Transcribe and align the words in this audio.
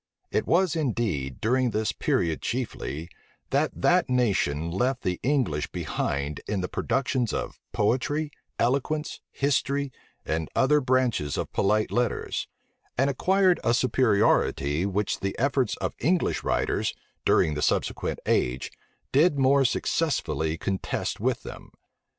It 0.31 0.47
was, 0.47 0.75
indeed, 0.75 1.39
during 1.39 1.69
this 1.69 1.91
period 1.91 2.41
chiefly, 2.41 3.07
that 3.51 3.69
that 3.75 4.09
nation 4.09 4.71
left 4.71 5.03
the 5.03 5.19
English 5.21 5.69
behind 5.71 6.37
them 6.47 6.53
in 6.55 6.61
the 6.61 6.67
productions 6.67 7.31
of 7.31 7.59
poetry, 7.71 8.31
eloquence, 8.57 9.21
history, 9.29 9.91
and 10.25 10.49
other 10.55 10.81
branches 10.81 11.37
of 11.37 11.53
polite 11.53 11.91
letters; 11.91 12.47
and 12.97 13.11
acquired 13.11 13.59
a 13.63 13.75
superiority 13.75 14.87
which 14.87 15.19
the 15.19 15.37
efforts 15.37 15.75
of 15.77 15.93
English 15.99 16.43
writers, 16.43 16.95
during 17.23 17.53
the 17.53 17.61
subsequent 17.61 18.17
age, 18.25 18.71
did 19.11 19.37
more 19.37 19.63
successfully 19.63 20.57
contest 20.57 21.19
with 21.19 21.43
them. 21.43 21.69